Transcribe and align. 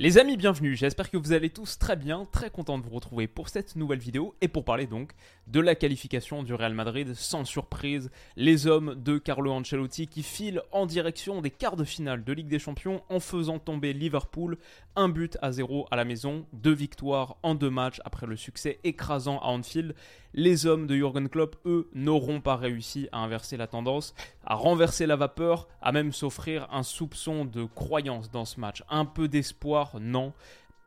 Les 0.00 0.16
amis, 0.16 0.36
bienvenue. 0.36 0.76
J'espère 0.76 1.10
que 1.10 1.16
vous 1.16 1.32
allez 1.32 1.50
tous 1.50 1.76
très 1.76 1.96
bien, 1.96 2.24
très 2.30 2.50
content 2.50 2.78
de 2.78 2.84
vous 2.84 2.94
retrouver 2.94 3.26
pour 3.26 3.48
cette 3.48 3.74
nouvelle 3.74 3.98
vidéo 3.98 4.32
et 4.40 4.46
pour 4.46 4.64
parler 4.64 4.86
donc 4.86 5.10
de 5.48 5.58
la 5.58 5.74
qualification 5.74 6.44
du 6.44 6.54
Real 6.54 6.72
Madrid 6.72 7.14
sans 7.14 7.44
surprise, 7.44 8.08
les 8.36 8.68
hommes 8.68 8.94
de 8.94 9.18
Carlo 9.18 9.50
Ancelotti 9.50 10.06
qui 10.06 10.22
filent 10.22 10.62
en 10.70 10.86
direction 10.86 11.40
des 11.40 11.50
quarts 11.50 11.74
de 11.74 11.82
finale 11.82 12.22
de 12.22 12.32
Ligue 12.32 12.46
des 12.46 12.60
Champions 12.60 13.02
en 13.08 13.18
faisant 13.18 13.58
tomber 13.58 13.92
Liverpool 13.92 14.56
un 14.94 15.08
but 15.08 15.36
à 15.42 15.50
zéro 15.50 15.88
à 15.90 15.96
la 15.96 16.04
maison, 16.04 16.46
deux 16.52 16.74
victoires 16.74 17.36
en 17.42 17.56
deux 17.56 17.70
matchs 17.70 18.00
après 18.04 18.28
le 18.28 18.36
succès 18.36 18.78
écrasant 18.84 19.40
à 19.40 19.46
Anfield. 19.46 19.96
Les 20.34 20.66
hommes 20.66 20.86
de 20.86 20.94
Jurgen 20.94 21.28
Klopp, 21.28 21.56
eux, 21.64 21.88
n'auront 21.94 22.40
pas 22.40 22.56
réussi 22.56 23.08
à 23.12 23.18
inverser 23.18 23.56
la 23.56 23.66
tendance, 23.66 24.14
à 24.44 24.54
renverser 24.54 25.06
la 25.06 25.16
vapeur, 25.16 25.68
à 25.80 25.92
même 25.92 26.12
s'offrir 26.12 26.68
un 26.70 26.82
soupçon 26.82 27.44
de 27.44 27.64
croyance 27.64 28.30
dans 28.30 28.44
ce 28.44 28.60
match. 28.60 28.82
Un 28.90 29.04
peu 29.04 29.28
d'espoir, 29.28 29.96
non 30.00 30.32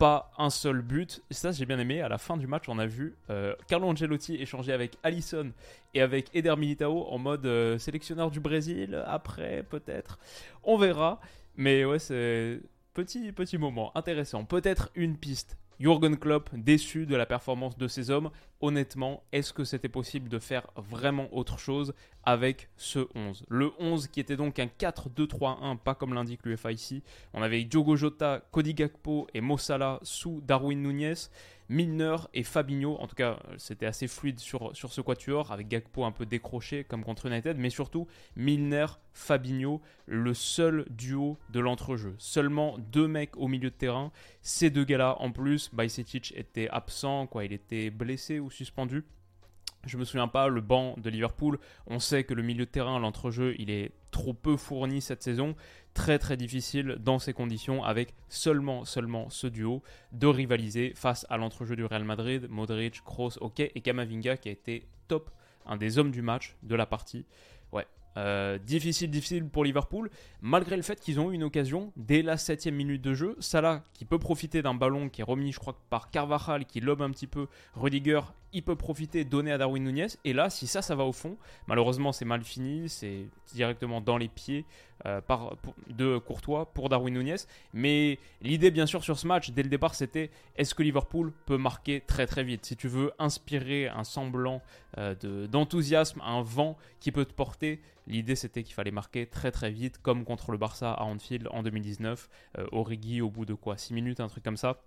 pas 0.01 0.31
un 0.39 0.49
seul 0.49 0.81
but. 0.81 1.21
Ça, 1.29 1.51
j'ai 1.51 1.67
bien 1.67 1.77
aimé. 1.77 2.01
À 2.01 2.09
la 2.09 2.17
fin 2.17 2.35
du 2.35 2.47
match, 2.47 2.67
on 2.67 2.79
a 2.79 2.87
vu 2.87 3.15
euh, 3.29 3.53
Carlo 3.67 3.87
Ancelotti 3.87 4.33
échanger 4.33 4.73
avec 4.73 4.97
Allison 5.03 5.51
et 5.93 6.01
avec 6.01 6.31
Eder 6.33 6.55
Militao 6.57 7.05
en 7.07 7.19
mode 7.19 7.45
euh, 7.45 7.77
sélectionneur 7.77 8.31
du 8.31 8.39
Brésil. 8.39 9.03
Après, 9.05 9.61
peut-être. 9.61 10.17
On 10.63 10.75
verra. 10.75 11.21
Mais 11.55 11.85
ouais, 11.85 11.99
c'est 11.99 12.61
petit, 12.95 13.31
petit 13.31 13.59
moment 13.59 13.95
intéressant. 13.95 14.43
Peut-être 14.43 14.89
une 14.95 15.17
piste. 15.17 15.55
Jurgen 15.81 16.15
Klopp, 16.15 16.51
déçu 16.53 17.07
de 17.07 17.15
la 17.15 17.25
performance 17.25 17.75
de 17.75 17.87
ses 17.87 18.11
hommes, 18.11 18.29
honnêtement, 18.61 19.23
est-ce 19.31 19.51
que 19.51 19.63
c'était 19.63 19.89
possible 19.89 20.29
de 20.29 20.37
faire 20.37 20.67
vraiment 20.75 21.27
autre 21.35 21.57
chose 21.57 21.95
avec 22.23 22.69
ce 22.77 23.07
11 23.15 23.45
Le 23.49 23.71
11 23.79 24.07
qui 24.07 24.19
était 24.19 24.35
donc 24.35 24.59
un 24.59 24.67
4-2-3-1, 24.67 25.77
pas 25.79 25.95
comme 25.95 26.13
l'indique 26.13 26.45
l'UFA 26.45 26.71
ici. 26.71 27.01
On 27.33 27.41
avait 27.41 27.63
Diogo 27.63 27.95
Jota, 27.95 28.43
Cody 28.51 28.75
Gakpo 28.75 29.25
et 29.33 29.41
Mossala 29.41 29.99
sous 30.03 30.39
Darwin 30.41 30.83
Nunez. 30.83 31.15
Milner 31.71 32.17
et 32.33 32.43
Fabinho, 32.43 32.97
en 32.99 33.07
tout 33.07 33.15
cas 33.15 33.39
c'était 33.55 33.85
assez 33.85 34.07
fluide 34.07 34.39
sur, 34.39 34.73
ce 34.73 34.99
quatuor, 34.99 35.53
avec 35.53 35.69
Gakpo 35.69 36.03
un 36.03 36.11
peu 36.11 36.25
décroché 36.25 36.83
comme 36.83 37.05
contre 37.05 37.27
United, 37.27 37.57
mais 37.57 37.69
surtout 37.69 38.07
Milner, 38.35 38.87
Fabinho, 39.13 39.81
le 40.05 40.33
seul 40.33 40.85
duo 40.89 41.37
de 41.49 41.61
l'entrejeu. 41.61 42.15
Seulement 42.17 42.77
deux 42.77 43.07
mecs 43.07 43.37
au 43.37 43.47
milieu 43.47 43.69
de 43.69 43.75
terrain, 43.75 44.11
ces 44.41 44.69
deux 44.69 44.83
gars-là 44.83 45.15
en 45.19 45.31
plus, 45.31 45.73
Bajcetic 45.73 46.33
était 46.35 46.67
absent, 46.69 47.25
quoi, 47.27 47.45
il 47.45 47.53
était 47.53 47.89
blessé 47.89 48.41
ou 48.41 48.51
suspendu. 48.51 49.05
Je 49.85 49.97
me 49.97 50.05
souviens 50.05 50.27
pas, 50.27 50.47
le 50.47 50.61
banc 50.61 50.95
de 50.97 51.09
Liverpool, 51.09 51.57
on 51.87 51.99
sait 51.99 52.23
que 52.23 52.33
le 52.33 52.43
milieu 52.43 52.65
de 52.65 52.71
terrain, 52.71 52.99
l'entrejeu, 52.99 53.55
il 53.57 53.69
est 53.69 53.91
trop 54.11 54.33
peu 54.33 54.57
fourni 54.57 55.01
cette 55.01 55.23
saison. 55.23 55.55
Très 55.93 56.19
très 56.19 56.37
difficile 56.37 56.97
dans 56.99 57.19
ces 57.19 57.33
conditions 57.33 57.83
avec 57.83 58.13
seulement 58.29 58.85
seulement 58.85 59.29
ce 59.29 59.47
duo 59.47 59.81
de 60.13 60.27
rivaliser 60.27 60.93
face 60.95 61.25
à 61.29 61.37
l'entrejeu 61.37 61.75
du 61.75 61.83
Real 61.83 62.03
Madrid, 62.03 62.47
Modric, 62.49 63.01
Kroos, 63.03 63.37
ok, 63.41 63.59
et 63.59 63.81
Kamavinga 63.81 64.37
qui 64.37 64.49
a 64.49 64.51
été 64.51 64.87
top, 65.07 65.31
un 65.65 65.77
des 65.77 65.97
hommes 65.97 66.11
du 66.11 66.21
match 66.21 66.55
de 66.63 66.75
la 66.75 66.85
partie. 66.85 67.25
Euh, 68.17 68.57
difficile, 68.57 69.09
difficile 69.09 69.45
pour 69.45 69.63
Liverpool, 69.63 70.09
malgré 70.41 70.75
le 70.75 70.81
fait 70.81 70.99
qu'ils 70.99 71.19
ont 71.19 71.31
eu 71.31 71.35
une 71.35 71.43
occasion 71.43 71.93
dès 71.95 72.21
la 72.21 72.37
7 72.37 72.67
minute 72.67 73.01
de 73.01 73.13
jeu. 73.13 73.35
Salah 73.39 73.83
qui 73.93 74.05
peut 74.05 74.19
profiter 74.19 74.61
d'un 74.61 74.73
ballon 74.73 75.09
qui 75.09 75.21
est 75.21 75.23
remis, 75.23 75.51
je 75.51 75.59
crois, 75.59 75.77
par 75.89 76.09
Carvajal 76.09 76.65
qui 76.65 76.81
lobe 76.81 77.01
un 77.01 77.11
petit 77.11 77.27
peu. 77.27 77.47
Rudiger, 77.75 78.21
il 78.53 78.63
peut 78.63 78.75
profiter, 78.75 79.23
donner 79.23 79.51
à 79.51 79.57
Darwin 79.57 79.83
Nunez. 79.83 80.07
Et 80.25 80.33
là, 80.33 80.49
si 80.49 80.67
ça, 80.67 80.81
ça 80.81 80.95
va 80.95 81.05
au 81.05 81.13
fond, 81.13 81.37
malheureusement, 81.67 82.11
c'est 82.11 82.25
mal 82.25 82.43
fini. 82.43 82.89
C'est 82.89 83.27
directement 83.53 84.01
dans 84.01 84.17
les 84.17 84.27
pieds 84.27 84.65
euh, 85.05 85.21
de 85.87 86.17
Courtois 86.17 86.71
pour 86.73 86.89
Darwin 86.89 87.13
Nunez. 87.13 87.37
Mais 87.73 88.19
l'idée, 88.41 88.71
bien 88.71 88.85
sûr, 88.85 89.03
sur 89.03 89.17
ce 89.17 89.27
match, 89.27 89.51
dès 89.51 89.63
le 89.63 89.69
départ, 89.69 89.95
c'était 89.95 90.29
est-ce 90.55 90.75
que 90.75 90.83
Liverpool 90.83 91.31
peut 91.45 91.57
marquer 91.57 92.01
très 92.01 92.27
très 92.27 92.43
vite? 92.43 92.65
Si 92.65 92.75
tu 92.75 92.87
veux 92.87 93.11
inspirer 93.19 93.87
un 93.87 94.03
semblant 94.03 94.61
euh, 94.97 95.47
d'enthousiasme, 95.47 96.21
un 96.21 96.41
vent 96.41 96.77
qui 96.99 97.11
peut 97.11 97.25
te 97.25 97.33
porter, 97.33 97.81
l'idée 98.07 98.35
c'était 98.35 98.63
qu'il 98.63 98.73
fallait 98.73 98.91
marquer 98.91 99.25
très 99.25 99.51
très 99.51 99.71
vite, 99.71 99.97
comme 100.01 100.23
contre 100.23 100.51
le 100.51 100.57
Barça 100.57 100.91
à 100.91 101.03
Anfield 101.03 101.47
en 101.51 101.63
2019. 101.63 102.29
Euh, 102.57 102.67
Origi, 102.71 103.21
au 103.21 103.29
bout 103.29 103.45
de 103.45 103.53
quoi? 103.53 103.77
6 103.77 103.93
minutes, 103.93 104.19
un 104.19 104.27
truc 104.27 104.43
comme 104.43 104.57
ça. 104.57 104.81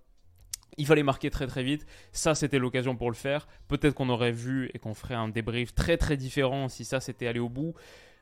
Il 0.77 0.87
fallait 0.87 1.03
marquer 1.03 1.31
très 1.31 1.47
très 1.47 1.63
vite. 1.63 1.87
Ça, 2.13 2.35
c'était 2.35 2.59
l'occasion 2.59 2.97
pour 2.97 3.11
le 3.11 3.17
faire. 3.17 3.47
Peut-être 3.69 3.95
qu'on 3.95 4.09
aurait 4.09 4.33
vu 4.33 4.71
et 4.75 4.79
qu'on 4.79 4.95
ferait 4.95 5.15
un 5.15 5.29
débrief 5.29 5.75
très 5.75 5.97
très 5.97 6.17
différent 6.17 6.69
si 6.69 6.85
ça 6.85 7.01
s'était 7.01 7.27
allé 7.27 7.39
au 7.39 7.49
bout. 7.49 7.75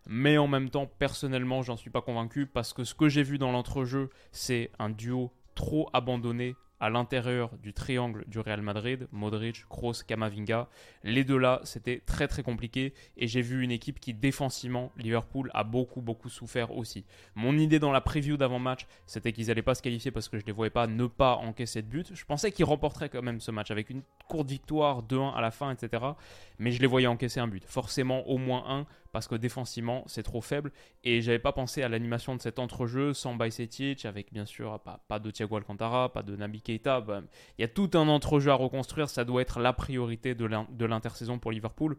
Mais 0.07 0.39
en 0.39 0.49
même 0.49 0.71
temps, 0.71 0.87
personnellement, 0.99 1.63
j'en 1.63 1.77
suis 1.77 1.91
pas 1.91 2.03
convaincu 2.03 2.47
parce 2.47 2.73
que 2.73 2.85
ce 2.85 2.95
que 2.95 3.09
j'ai 3.09 3.23
vu 3.23 3.39
dans 3.39 3.53
l'entrejeu, 3.53 4.11
c'est 4.33 4.71
un 4.79 4.91
duo 4.91 5.33
trop 5.55 5.89
abandonné 5.93 6.57
à 6.83 6.91
l'intérieur 6.91 7.57
du 7.63 7.73
triangle 7.73 8.25
du 8.27 8.41
Real 8.41 8.61
Madrid, 8.61 9.07
Modric, 9.13 9.67
Kroos, 9.69 10.03
Kamavinga. 10.05 10.69
Les 11.05 11.23
deux 11.23 11.39
là, 11.39 11.61
c'était 11.63 12.03
très 12.05 12.27
très 12.27 12.43
compliqué 12.43 12.93
et 13.17 13.29
j'ai 13.29 13.41
vu 13.41 13.63
une 13.63 13.71
équipe 13.71 14.01
qui 14.01 14.15
défensivement, 14.15 14.91
Liverpool 14.97 15.49
a 15.55 15.63
beaucoup 15.63 16.01
beaucoup 16.01 16.29
souffert 16.29 16.77
aussi. 16.77 17.05
Mon 17.37 17.57
idée 17.57 17.79
dans 17.79 17.93
la 17.93 18.01
preview 18.01 18.37
d'avant-match, 18.37 18.89
c'était 19.07 19.33
qu'ils 19.33 19.47
n'allaient 19.47 19.63
pas 19.63 19.77
se 19.77 19.83
qualifier 19.83 20.11
parce 20.11 20.29
que 20.29 20.39
je 20.39 20.43
ne 20.43 20.47
les 20.49 20.53
voyais 20.53 20.71
pas 20.71 20.89
ne 20.89 21.07
pas 21.07 21.37
encaisser 21.37 21.83
de 21.83 21.87
but. 21.87 22.11
Je 22.17 22.25
pensais 22.25 22.51
qu'ils 22.51 22.65
remporteraient 22.65 23.09
quand 23.09 23.23
même 23.23 23.39
ce 23.39 23.53
match 23.53 23.71
avec 23.71 23.89
une 23.89 24.03
courte 24.27 24.51
victoire 24.51 25.05
2-1 25.05 25.37
à 25.37 25.41
la 25.41 25.53
fin, 25.53 25.71
etc. 25.71 26.03
Mais 26.59 26.73
je 26.73 26.81
les 26.81 26.89
voyais 26.89 27.07
encaisser 27.07 27.39
un 27.39 27.47
but. 27.47 27.65
Forcément 27.65 28.27
au 28.27 28.39
moins 28.39 28.65
un 28.67 28.87
parce 29.13 29.29
que 29.29 29.35
défensivement 29.35 30.05
c'est 30.07 30.23
trop 30.23 30.41
faible. 30.41 30.73
Et 31.05 31.23
j'avais 31.23 31.39
pas 31.39 31.53
pensé 31.53 31.83
à 31.83 31.89
l'animation 31.89 32.35
de 32.35 32.41
cet 32.41 32.59
entrejeu 32.59 33.15
sans 33.15 33.35
Bajcetic 33.35 34.05
avec 34.05 34.33
bien 34.33 34.47
sûr 34.47 34.81
pas, 34.81 35.05
pas 35.09 35.19
de 35.19 35.31
Thiago 35.31 35.57
Alcantara, 35.57 36.13
pas 36.13 36.23
de 36.23 36.35
Nabi 36.35 36.63
Keita, 36.63 37.01
bah, 37.01 37.23
il 37.59 37.63
y 37.63 37.65
a 37.65 37.69
tout 37.69 37.91
un 37.95 38.09
entrejeu 38.09 38.51
à 38.51 38.55
reconstruire, 38.55 39.09
ça 39.09 39.25
doit 39.25 39.43
être 39.43 39.61
la 39.61 39.73
priorité 39.73 40.35
de 40.35 40.85
l'intersaison 40.85 41.39
pour 41.39 41.53
Liverpool. 41.53 41.97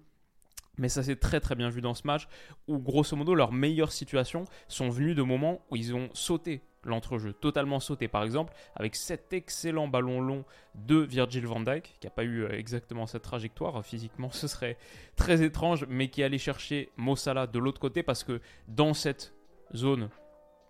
Mais 0.77 0.89
ça 0.89 1.03
s'est 1.03 1.15
très 1.15 1.39
très 1.39 1.55
bien 1.55 1.69
vu 1.69 1.81
dans 1.81 1.93
ce 1.93 2.07
match 2.07 2.27
où 2.67 2.79
grosso 2.79 3.15
modo 3.15 3.35
leurs 3.35 3.51
meilleures 3.51 3.91
situations 3.91 4.45
sont 4.67 4.89
venues 4.89 5.15
de 5.15 5.21
moments 5.21 5.61
où 5.69 5.75
ils 5.75 5.93
ont 5.93 6.09
sauté 6.13 6.61
l'entrejeu, 6.85 7.33
totalement 7.33 7.79
sauté. 7.79 8.07
Par 8.07 8.23
exemple, 8.23 8.53
avec 8.75 8.95
cet 8.95 9.33
excellent 9.33 9.87
ballon 9.87 10.21
long 10.21 10.45
de 10.75 10.97
Virgil 10.97 11.45
van 11.45 11.61
Dijk, 11.61 11.95
qui 11.99 12.07
n'a 12.07 12.11
pas 12.11 12.23
eu 12.23 12.43
euh, 12.43 12.57
exactement 12.57 13.07
cette 13.07 13.21
trajectoire, 13.21 13.85
physiquement 13.85 14.31
ce 14.31 14.47
serait 14.47 14.77
très 15.15 15.43
étrange, 15.43 15.85
mais 15.87 16.09
qui 16.09 16.23
allait 16.23 16.37
chercher 16.37 16.89
Mossala 16.97 17.47
de 17.47 17.59
l'autre 17.59 17.79
côté, 17.79 18.03
parce 18.03 18.23
que 18.23 18.41
dans 18.67 18.93
cette 18.93 19.33
zone 19.75 20.09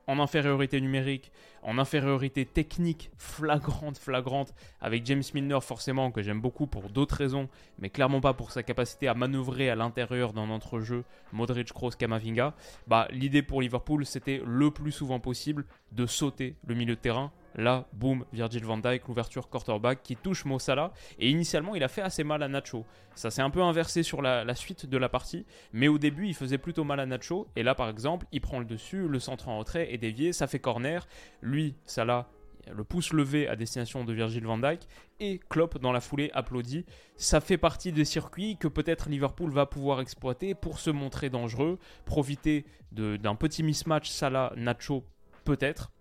en 0.08 0.20
infériorité 0.20 0.82
numérique, 0.82 1.32
en 1.62 1.78
infériorité 1.78 2.46
technique 2.46 3.12
flagrante, 3.18 3.98
flagrante, 3.98 4.54
avec 4.82 5.06
James 5.06 5.24
Milner 5.34 5.60
forcément, 5.62 6.12
que 6.12 6.22
j'aime 6.22 6.42
beaucoup 6.42 6.68
pour 6.68 6.90
d'autres 6.90 7.16
raisons, 7.16 7.50
mais 7.80 7.90
clairement 7.90 8.22
pas 8.22 8.34
pour 8.34 8.52
sa 8.52 8.64
capacité 8.64 9.08
à 9.08 9.14
manœuvrer 9.14 9.70
à 9.70 9.76
l'intérieur 9.76 10.34
d'un 10.34 10.50
entrejeu 10.50 11.04
Modric, 11.32 11.72
Kroos, 11.72 11.92
Kamavinga, 11.92 12.54
bah, 12.88 13.08
l'idée 13.12 13.42
pour 13.42 13.62
Liverpool, 13.62 14.06
c'était 14.06 14.42
le 14.46 14.72
plus 14.72 14.92
souvent 14.92 15.20
possible 15.20 15.66
de 15.92 16.06
sauter 16.06 16.56
le 16.66 16.76
milieu 16.76 16.96
de 16.96 17.00
terrain, 17.00 17.32
Là, 17.56 17.88
boum, 17.94 18.26
Virgil 18.34 18.64
van 18.66 18.78
Dijk, 18.78 19.08
l'ouverture 19.08 19.50
quarterback 19.50 20.02
qui 20.04 20.16
touche 20.16 20.46
Mo 20.46 20.60
Salah. 20.60 20.92
Et 21.20 21.30
initialement, 21.30 21.76
il 21.76 21.84
a 21.84 21.88
fait 21.88 22.02
assez 22.02 22.24
mal 22.24 22.42
à 22.44 22.48
Nacho. 22.48 22.86
Ça 23.16 23.30
s'est 23.30 23.42
un 23.42 23.50
peu 23.50 23.62
inversé 23.62 24.04
sur 24.04 24.22
la, 24.22 24.56
suite 24.56 24.86
de 24.86 24.98
la 24.98 25.10
partie. 25.10 25.46
Mais 25.72 25.88
au 25.88 25.98
début, 25.98 26.28
il 26.28 26.34
faisait 26.34 26.58
plutôt 26.58 26.84
mal 26.84 27.00
à 27.00 27.06
Nacho. 27.06 27.48
Et 27.56 27.64
là, 27.64 27.76
par 27.76 27.90
exemple, 27.90 28.26
il 28.32 28.42
prend 28.42 28.60
le 28.60 28.66
dessus, 28.66 29.08
le 29.08 29.20
centre 29.20 29.50
en 29.50 29.60
retrait 29.60 29.94
est 29.94 29.98
dévié, 29.98 30.34
ça 30.34 30.48
fait 30.48 30.60
corner. 30.60 31.08
Lui, 31.42 31.76
Salah, 31.86 32.28
le 32.72 32.84
pouce 32.84 33.14
levé 33.14 33.48
à 33.48 33.56
destination 33.56 34.04
de 34.04 34.14
Virgil 34.14 34.46
van 34.46 34.58
Dijk 34.58 34.88
et 35.20 35.40
Klopp 35.50 35.80
dans 35.80 35.92
la 35.92 36.02
foulée 36.02 36.32
applaudit. 36.34 36.86
Ça 37.18 37.42
fait 37.42 37.58
partie 37.58 37.92
des 37.92 38.06
circuits 38.06 38.58
que 38.58 38.68
peut-être 38.68 39.10
Liverpool 39.10 39.52
va 39.52 39.66
pouvoir 39.66 40.02
exploiter 40.02 40.56
pour 40.56 40.80
se 40.80 40.90
montrer 40.90 41.30
dangereux, 41.30 41.78
profiter 42.06 42.66
d'un 42.92 43.36
petit 43.36 43.64
mismatch 43.64 44.10
Salah-Nacho 44.10 45.04
peut-être 45.44 45.92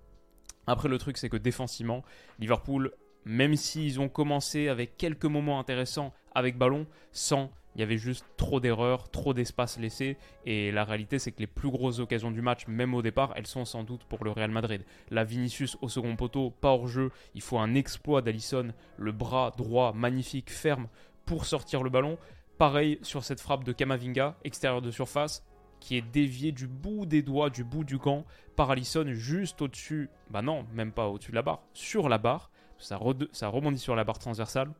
après, 0.67 0.88
le 0.88 0.99
truc, 0.99 1.17
c'est 1.17 1.29
que 1.29 1.37
défensivement, 1.37 2.03
Liverpool, 2.38 2.93
même 3.25 3.56
s'ils 3.56 4.00
ont 4.00 4.09
commencé 4.09 4.69
avec 4.69 4.97
quelques 4.97 5.25
moments 5.25 5.59
intéressants 5.59 6.12
avec 6.35 6.56
ballon, 6.56 6.87
sans 7.12 7.50
il 7.75 7.81
y 7.81 7.85
avait 7.85 7.99
juste 7.99 8.26
trop 8.37 8.61
d'erreurs, 8.61 9.11
trop 9.11 9.32
d'espace 9.32 9.79
laissé. 9.79 10.19
Et 10.44 10.70
la 10.73 10.85
réalité, 10.85 11.19
c'est 11.19 11.32
que 11.32 11.41
les 11.41 11.47
plus 11.47 11.70
grosses 11.70 12.00
occasions 12.00 12.31
du 12.31 12.43
match, 12.43 12.67
même 12.67 12.94
au 12.94 13.00
départ, 13.00 13.32
elles 13.37 13.47
sont 13.47 13.64
sans 13.64 13.82
doute 13.82 14.05
pour 14.05 14.25
le 14.25 14.31
Real 14.31 14.50
Madrid. 14.50 14.85
La 15.11 15.25
Vinicius 15.25 15.79
au 15.81 15.88
second 15.88 16.14
poteau, 16.17 16.50
pas 16.50 16.69
hors 16.69 16.87
jeu. 16.87 17.11
Il 17.35 17.41
faut 17.41 17.58
un 17.58 17.75
exploit 17.75 18.20
d'Alisson, 18.20 18.73
le 18.99 19.12
bras 19.12 19.53
droit 19.56 19.93
magnifique, 19.94 20.50
ferme, 20.50 20.88
pour 21.25 21.47
sortir 21.47 21.82
le 21.82 21.91
ballon. 21.91 22.19
Pareil 22.58 22.99
sur 23.03 23.25
cette 23.25 23.41
frappe 23.41 23.65
de 23.65 23.73
Kamavinga, 23.73 24.37
extérieur 24.44 24.82
de 24.82 24.91
surface, 24.91 25.43
qui 25.82 25.96
est 25.96 26.02
dévié 26.12 26.52
du 26.52 26.69
bout 26.69 27.06
des 27.06 27.23
doigts, 27.23 27.50
du 27.50 27.64
bout 27.64 27.82
du 27.82 27.99
gant, 27.99 28.25
par 28.55 28.70
Alisson 28.70 29.06
juste 29.08 29.61
au-dessus. 29.61 30.08
Bah 30.31 30.40
non, 30.40 30.64
même 30.73 30.93
pas 30.93 31.08
au-dessus 31.08 31.32
de 31.32 31.37
la 31.37 31.43
barre, 31.43 31.62
sur 31.75 32.08
la 32.08 32.19
barre. 32.19 32.50
Ça, 32.79 33.00
ça 33.32 33.49
rebondit 33.49 33.81
sur 33.81 33.96
la 33.96 34.05
barre 34.05 34.20
transversale. 34.20 34.70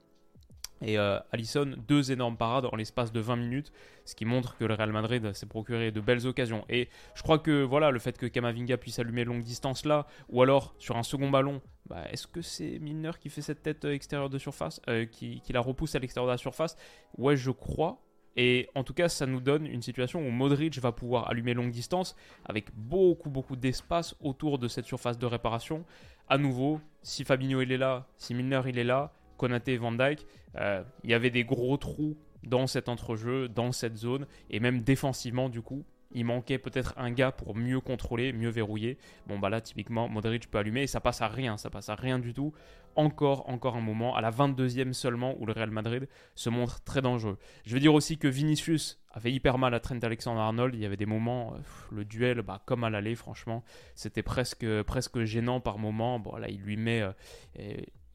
Et 0.81 0.99
euh, 0.99 1.19
Allison, 1.33 1.75
deux 1.89 2.13
énormes 2.13 2.37
parades 2.37 2.67
en 2.71 2.77
l'espace 2.77 3.13
de 3.13 3.21
20 3.21 3.37
minutes, 3.37 3.73
ce 4.05 4.15
qui 4.15 4.25
montre 4.25 4.57
que 4.57 4.65
le 4.65 4.75
Real 4.75 4.93
Madrid 4.93 5.33
s'est 5.33 5.47
procuré 5.47 5.91
de 5.91 6.01
belles 6.01 6.27
occasions. 6.27 6.65
Et 6.69 6.89
je 7.15 7.23
crois 7.23 7.39
que 7.39 7.63
voilà, 7.63 7.91
le 7.91 7.99
fait 7.99 8.17
que 8.17 8.27
Kamavinga 8.27 8.77
puisse 8.77 8.99
allumer 9.01 9.25
longue 9.25 9.43
distance 9.43 9.85
là, 9.85 10.07
ou 10.29 10.43
alors 10.43 10.75
sur 10.79 10.97
un 10.97 11.03
second 11.03 11.31
ballon, 11.31 11.61
bah, 11.87 12.05
est-ce 12.11 12.29
que 12.29 12.43
c'est 12.43 12.79
Milner 12.79 13.13
qui 13.21 13.29
fait 13.29 13.43
cette 13.43 13.63
tête 13.63 13.85
euh, 13.85 13.93
extérieure 13.93 14.31
de 14.31 14.39
surface, 14.39 14.81
euh, 14.89 15.05
qui, 15.05 15.43
la 15.51 15.61
repousse 15.61 15.95
à 15.95 15.99
l'extérieur 15.99 16.27
de 16.29 16.33
la 16.33 16.39
surface? 16.39 16.77
Ouais, 17.17 17.37
je 17.37 17.51
crois. 17.51 18.01
Et 18.37 18.69
en 18.75 18.83
tout 18.85 18.95
cas, 18.95 19.09
ça 19.09 19.27
nous 19.27 19.41
donne 19.41 19.67
une 19.67 19.83
situation 19.83 20.27
où 20.27 20.31
Modric 20.31 20.79
va 20.79 20.93
pouvoir 20.93 21.29
allumer 21.31 21.55
longue 21.55 21.71
distance 21.71 22.17
avec 22.45 22.67
beaucoup, 22.75 23.31
beaucoup 23.31 23.57
d'espace 23.57 24.15
autour 24.21 24.59
de 24.59 24.69
cette 24.69 24.87
surface 24.87 25.19
de 25.19 25.27
réparation. 25.27 25.85
À 26.29 26.39
nouveau, 26.39 26.81
si 27.03 27.25
Fabinho 27.25 27.61
il 27.61 27.73
est 27.73 27.79
là, 27.79 28.07
si 28.17 28.35
Milner 28.35 28.63
il 28.67 28.79
est 28.79 28.85
là, 28.85 29.13
Konaté 29.37 29.75
et 29.75 29.77
Van 29.77 29.93
Dyke, 29.93 30.27
euh, 30.57 30.83
il 31.05 31.11
y 31.11 31.15
avait 31.15 31.31
des 31.31 31.45
gros 31.45 31.77
trous 31.77 32.17
dans 32.43 32.67
cet 32.67 32.89
entrejeu, 32.89 33.49
dans 33.49 33.73
cette 33.73 33.97
zone, 33.97 34.27
et 34.51 34.61
même 34.61 34.81
défensivement, 34.83 35.49
du 35.49 35.63
coup, 35.63 35.85
il 36.15 36.25
manquait 36.25 36.59
peut-être 36.59 36.95
un 36.97 37.11
gars 37.11 37.33
pour 37.33 37.55
mieux 37.57 37.81
contrôler, 37.81 38.33
mieux 38.33 38.51
verrouiller. 38.51 38.99
Bon, 39.27 39.39
bah 39.39 39.49
là, 39.49 39.61
typiquement, 39.61 40.09
Modric 40.09 40.51
peut 40.51 40.59
allumer 40.59 40.83
et 40.83 40.87
ça 40.87 41.01
passe 41.01 41.23
à 41.23 41.29
rien, 41.29 41.57
ça 41.57 41.71
passe 41.71 41.89
à 41.89 41.95
rien 41.95 42.19
du 42.19 42.33
tout. 42.35 42.53
Encore, 42.95 43.49
encore 43.49 43.77
un 43.77 43.81
moment, 43.81 44.15
à 44.15 44.21
la 44.21 44.31
22e 44.31 44.93
seulement, 44.93 45.35
où 45.39 45.47
le 45.47 45.53
Real 45.53 45.71
Madrid 45.71 46.09
se 46.35 46.51
montre 46.51 46.83
très 46.85 47.01
dangereux. 47.01 47.39
Je 47.65 47.73
veux 47.73 47.81
dire 47.81 47.95
aussi 47.95 48.19
que 48.19 48.29
Vinicius 48.29 49.01
avait 49.11 49.33
hyper 49.33 49.57
mal 49.57 49.73
à 49.75 49.81
Trent 49.81 49.99
Alexander-Arnold. 50.03 50.75
Il 50.75 50.81
y 50.81 50.87
avait 50.87 50.99
des 50.99 51.07
moments, 51.07 51.55
euh, 51.55 51.59
le 51.91 52.05
duel, 52.05 52.43
bah, 52.43 52.63
comme 52.67 52.85
à 52.85 52.91
l'aller, 52.91 53.15
franchement, 53.15 53.65
c'était 53.95 54.23
presque, 54.23 54.67
presque 54.83 55.25
gênant 55.25 55.61
par 55.61 55.79
moments. 55.79 56.19
Bon, 56.19 56.37
là, 56.37 56.49
il 56.49 56.61
lui 56.61 56.77
met. 56.77 57.01
Euh, 57.03 57.13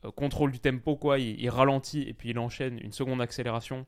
euh, 0.05 0.11
contrôle 0.11 0.51
du 0.51 0.59
tempo, 0.59 0.95
quoi. 0.95 1.19
Il, 1.19 1.49
ralentit 1.49 2.03
et 2.03 2.13
puis 2.13 2.29
il 2.29 2.39
enchaîne 2.39 2.79
une 2.79 2.91
seconde 2.91 3.21
accélération. 3.21 3.85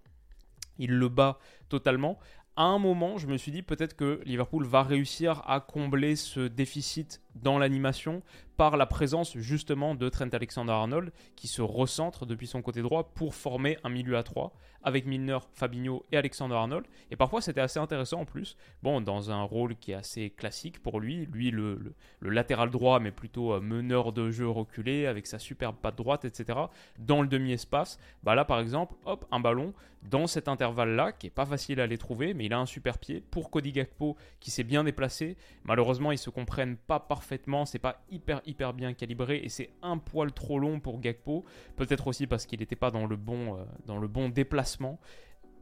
Il 0.78 0.92
le 0.92 1.10
bat 1.10 1.40
totalement. 1.68 2.20
À 2.56 2.64
un 2.64 2.80
moment, 2.80 3.18
je 3.18 3.28
me 3.28 3.38
suis 3.38 3.52
dit 3.52 3.62
peut-être 3.62 3.96
que 3.96 4.22
Liverpool 4.26 4.66
va 4.66 4.84
réussir 4.84 5.42
à 5.48 5.60
combler 5.62 6.16
ce 6.16 6.42
déficit 6.42 7.22
dans 7.36 7.58
l'animation 7.58 8.22
par 8.58 8.76
la 8.76 8.86
présence 8.86 9.38
justement 9.38 9.96
de 9.96 10.10
Trent 10.10 10.28
Alexander-Arnold 10.34 11.14
qui 11.38 11.48
se 11.48 11.62
recentre 11.62 12.26
depuis 12.26 12.48
son 12.48 12.62
côté 12.62 12.82
droit 12.82 13.12
pour 13.14 13.34
former 13.34 13.78
un 13.86 13.90
milieu 13.90 14.18
à 14.18 14.24
3 14.24 14.54
avec 14.84 15.06
Milner, 15.06 15.40
Fabinho 15.54 16.06
et 16.12 16.18
Alexander-Arnold. 16.18 16.86
Et 17.12 17.16
parfois 17.16 17.42
c'était 17.42 17.62
assez 17.62 17.80
intéressant 17.80 18.22
en 18.22 18.26
plus. 18.26 18.58
Bon, 18.84 19.00
dans 19.02 19.32
un 19.32 19.44
rôle 19.44 19.76
qui 19.76 19.92
est 19.92 19.96
assez 19.96 20.30
classique 20.30 20.82
pour 20.82 21.00
lui, 21.00 21.26
lui 21.28 21.52
le, 21.52 21.96
latéral 22.22 22.70
droit 22.70 23.00
mais 23.00 23.12
plutôt 23.12 23.54
euh, 23.54 23.62
meneur 23.62 24.12
de 24.12 24.30
jeu 24.30 24.50
reculé 24.50 25.06
avec 25.06 25.28
sa 25.28 25.40
superbe 25.40 25.76
patte 25.82 25.96
droite, 25.96 26.26
etc. 26.26 26.60
Dans 26.98 27.22
le 27.22 27.28
demi-espace, 27.28 27.98
bah 28.24 28.36
là 28.36 28.44
par 28.46 28.60
exemple, 28.60 28.96
hop, 29.06 29.26
un 29.32 29.40
ballon 29.40 29.74
dans 30.04 30.28
cet 30.28 30.48
intervalle-là 30.48 31.12
qui 31.12 31.28
est 31.28 31.32
pas 31.32 31.46
facile 31.46 31.80
à 31.80 31.84
aller 31.84 31.98
trouver, 31.98 32.34
mais 32.34 32.46
il 32.46 32.54
a 32.54 32.60
un 32.60 32.66
super 32.66 32.98
pied 32.98 33.22
pour 33.32 33.50
Cody 33.50 33.72
Gakpo 33.72 34.16
qui 34.40 34.52
s'est 34.52 34.64
bien 34.64 34.84
déplacé. 34.84 35.36
Malheureusement, 35.64 36.12
ils 36.12 36.18
se 36.18 36.30
comprennent 36.30 36.78
pas 36.78 37.00
parfaitement, 37.00 37.19
c'est 37.66 37.80
pas 37.80 38.04
hyper 38.10 38.42
hyper 38.46 38.74
bien 38.74 38.94
calibré 38.94 39.42
et 39.44 39.50
c'est 39.50 39.72
un 39.82 39.98
poil 39.98 40.32
trop 40.34 40.60
long 40.60 40.80
pour 40.80 41.00
Gakpo. 41.00 41.46
Peut-être 41.76 42.08
aussi 42.08 42.28
parce 42.28 42.46
qu'il 42.46 42.60
n'était 42.60 42.76
pas 42.76 42.92
dans 42.92 43.06
le 43.06 43.16
bon 43.16 43.58
euh, 43.58 43.64
dans 43.86 43.98
le 43.98 44.08
bon 44.08 44.30
déplacement. 44.30 45.00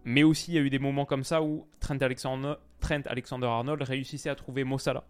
Mais 0.03 0.23
aussi, 0.23 0.51
il 0.51 0.55
y 0.55 0.57
a 0.57 0.61
eu 0.61 0.69
des 0.69 0.79
moments 0.79 1.05
comme 1.05 1.23
ça 1.23 1.41
où 1.43 1.67
Trent 1.79 1.97
Alexander, 1.99 2.53
Trent 2.79 3.01
Alexander 3.07 3.47
Arnold 3.47 3.81
réussissait 3.81 4.29
à 4.29 4.35
trouver 4.35 4.63
Mossala. 4.63 5.03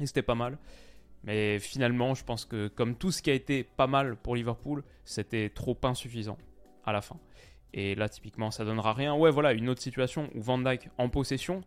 Et 0.00 0.06
c'était 0.06 0.22
pas 0.22 0.34
mal. 0.34 0.58
Mais 1.22 1.58
finalement, 1.58 2.14
je 2.14 2.24
pense 2.24 2.44
que 2.44 2.68
comme 2.68 2.96
tout 2.96 3.12
ce 3.12 3.22
qui 3.22 3.30
a 3.30 3.34
été 3.34 3.62
pas 3.62 3.86
mal 3.86 4.16
pour 4.16 4.34
Liverpool, 4.34 4.82
c'était 5.04 5.50
trop 5.50 5.78
insuffisant 5.84 6.38
à 6.84 6.92
la 6.92 7.02
fin. 7.02 7.18
Et 7.72 7.94
là, 7.94 8.08
typiquement, 8.08 8.50
ça 8.50 8.64
donnera 8.64 8.94
rien. 8.94 9.14
Ouais, 9.14 9.30
voilà, 9.30 9.52
une 9.52 9.68
autre 9.68 9.82
situation 9.82 10.28
où 10.34 10.40
Van 10.40 10.58
Dyke 10.58 10.88
en 10.98 11.08
possession, 11.08 11.62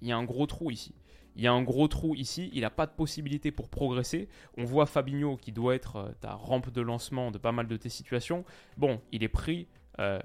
il 0.00 0.08
y 0.08 0.12
a 0.12 0.16
un 0.16 0.24
gros 0.24 0.46
trou 0.46 0.70
ici. 0.70 0.94
Il 1.36 1.42
y 1.42 1.46
a 1.46 1.52
un 1.52 1.62
gros 1.62 1.88
trou 1.88 2.14
ici, 2.14 2.50
il 2.52 2.60
n'a 2.60 2.70
pas 2.70 2.86
de 2.86 2.92
possibilité 2.92 3.50
pour 3.50 3.68
progresser. 3.68 4.28
On 4.56 4.64
voit 4.64 4.86
Fabinho 4.86 5.36
qui 5.36 5.52
doit 5.52 5.74
être 5.74 5.96
euh, 5.96 6.12
ta 6.20 6.34
rampe 6.34 6.70
de 6.70 6.80
lancement 6.80 7.30
de 7.30 7.38
pas 7.38 7.52
mal 7.52 7.66
de 7.66 7.76
tes 7.76 7.88
situations. 7.88 8.44
Bon, 8.76 9.00
il 9.10 9.24
est 9.24 9.28
pris, 9.28 9.66
euh, 9.98 10.20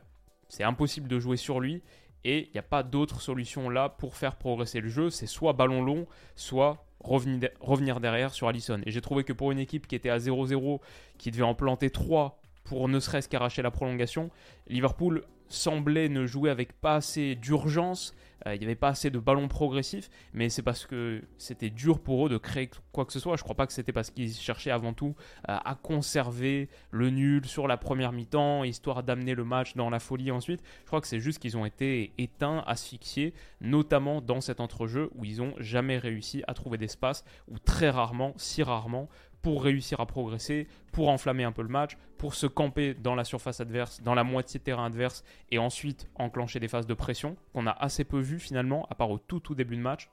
c'est 0.48 0.64
impossible 0.64 1.08
de 1.08 1.20
jouer 1.20 1.38
sur 1.38 1.60
lui. 1.60 1.82
Et 2.26 2.48
il 2.48 2.52
n'y 2.52 2.60
a 2.60 2.64
pas 2.64 2.84
d'autre 2.84 3.22
solution 3.22 3.70
là 3.70 3.90
pour 3.90 4.16
faire 4.16 4.36
progresser 4.36 4.82
le 4.82 4.90
jeu. 4.90 5.10
C'est 5.10 5.26
soit 5.26 5.54
ballon 5.54 5.82
long, 5.82 6.06
soit 6.36 6.86
revenir, 7.00 7.50
revenir 7.62 8.00
derrière 8.00 8.34
sur 8.34 8.48
Allison. 8.48 8.82
Et 8.86 8.92
j'ai 8.92 9.02
trouvé 9.02 9.24
que 9.24 9.34
pour 9.34 9.52
une 9.52 9.60
équipe 9.60 9.88
qui 9.88 9.96
était 9.96 10.10
à 10.10 10.18
0-0, 10.18 10.82
qui 11.18 11.32
devait 11.32 11.44
en 11.44 11.56
planter 11.56 11.90
3 11.90 12.42
pour 12.66 12.90
ne 12.90 13.00
serait-ce 13.00 13.30
qu'arracher 13.30 13.62
la 13.62 13.72
prolongation. 13.72 14.30
Liverpool 14.68 15.24
semblait 15.50 16.10
ne 16.10 16.26
jouer 16.26 16.50
avec 16.50 16.74
pas 16.74 16.96
assez 16.96 17.36
d'urgence, 17.36 18.16
euh, 18.48 18.56
il 18.56 18.60
n'y 18.60 18.66
avait 18.66 18.76
pas 18.76 18.90
assez 18.90 19.10
de 19.10 19.20
ballons 19.20 19.48
progressifs, 19.48 20.10
mais 20.34 20.50
c'est 20.50 20.62
parce 20.62 20.86
que 20.86 21.22
c'était 21.38 21.70
dur 21.70 22.00
pour 22.00 22.26
eux 22.26 22.30
de 22.30 22.38
créer 22.38 22.70
quoi 22.92 23.06
que 23.06 23.12
ce 23.12 23.20
soit. 23.20 23.36
Je 23.36 23.44
crois 23.44 23.56
pas 23.56 23.68
que 23.68 23.74
c'était 23.74 23.92
parce 23.92 24.10
qu'ils 24.10 24.34
cherchaient 24.34 24.72
avant 24.72 24.94
tout 24.94 25.16
euh, 25.50 25.58
à 25.64 25.76
conserver 25.76 26.70
le 26.92 27.10
nul 27.10 27.46
sur 27.46 27.68
la 27.68 27.78
première 27.78 28.12
mi-temps, 28.12 28.64
histoire 28.64 29.04
d'amener 29.04 29.36
le 29.36 29.44
match 29.44 29.76
dans 29.76 29.90
la 29.90 30.00
folie 30.00 30.32
ensuite. 30.32 30.62
Je 30.82 30.88
crois 30.88 31.02
que 31.02 31.08
c'est 31.08 31.20
juste 31.20 31.40
qu'ils 31.40 31.58
ont 31.58 31.66
été 31.66 32.14
éteints, 32.18 32.64
asphyxiés, 32.66 33.34
notamment 33.62 34.22
dans 34.22 34.42
cet 34.42 34.60
entrejeu 34.60 35.10
où 35.16 35.26
ils 35.26 35.38
n'ont 35.38 35.56
jamais 35.58 35.98
réussi 35.98 36.44
à 36.48 36.54
trouver 36.54 36.78
d'espace, 36.78 37.26
ou 37.48 37.60
très 37.60 37.90
rarement, 37.90 38.34
si 38.38 38.64
rarement, 38.64 39.10
pour 39.42 39.64
réussir 39.64 40.00
à 40.00 40.06
progresser, 40.06 40.68
pour 40.92 41.10
enflammer 41.10 41.44
un 41.44 41.52
peu 41.52 41.62
le 41.62 41.70
match, 41.70 41.98
pour 42.18 42.34
se 42.34 42.48
camper 42.48 42.94
dans 42.94 43.16
la 43.16 43.24
surface 43.24 43.62
adverse, 43.62 44.02
dans 44.02 44.16
la 44.16 44.24
moitié 44.24 44.60
de 44.60 44.64
terrain 44.64 44.86
adverse, 44.86 45.24
et 45.52 45.58
ensuite 45.58 46.10
enclencher 46.16 46.60
des 46.60 46.68
phases 46.68 46.88
de 46.88 46.94
pression 46.94 47.38
qu'on 47.54 47.68
a 47.68 47.72
assez 47.72 48.04
peu 48.04 48.20
vu 48.20 48.40
finalement, 48.40 48.86
à 48.90 48.96
part 48.96 49.12
au 49.12 49.18
tout 49.18 49.40
tout 49.40 49.56
début 49.56 49.78
de 49.78 49.82
match. 49.82 50.10